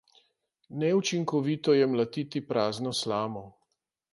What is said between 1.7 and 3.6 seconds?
je mlatiti prazno slamo.